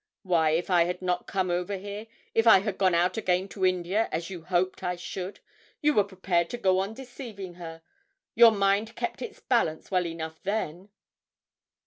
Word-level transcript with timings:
Why, 0.23 0.49
if 0.49 0.71
I 0.71 0.85
had 0.85 1.03
not 1.03 1.27
come 1.27 1.51
over 1.51 1.77
here, 1.77 2.07
if 2.33 2.47
I 2.47 2.61
had 2.61 2.79
gone 2.79 2.95
out 2.95 3.17
again 3.17 3.47
to 3.49 3.63
India 3.63 4.09
as 4.11 4.31
you 4.31 4.41
hoped 4.45 4.81
I 4.81 4.95
should, 4.95 5.41
you 5.79 5.93
were 5.93 6.03
prepared 6.03 6.49
to 6.49 6.57
go 6.57 6.79
on 6.79 6.95
deceiving 6.95 7.53
her 7.61 7.83
your 8.33 8.51
mind 8.51 8.95
kept 8.95 9.21
its 9.21 9.41
balance 9.41 9.91
well 9.91 10.07
enough 10.07 10.41
then!' 10.41 10.89